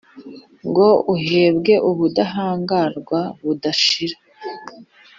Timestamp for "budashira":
3.43-4.17